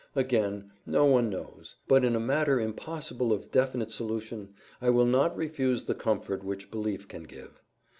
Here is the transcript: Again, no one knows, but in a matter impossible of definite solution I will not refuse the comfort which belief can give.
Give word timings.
Again, 0.15 0.71
no 0.83 1.05
one 1.05 1.29
knows, 1.29 1.75
but 1.87 2.03
in 2.03 2.15
a 2.15 2.19
matter 2.19 2.59
impossible 2.59 3.31
of 3.31 3.51
definite 3.51 3.91
solution 3.91 4.55
I 4.81 4.89
will 4.89 5.05
not 5.05 5.37
refuse 5.37 5.83
the 5.83 5.93
comfort 5.93 6.43
which 6.43 6.71
belief 6.71 7.07
can 7.07 7.25
give. 7.25 7.61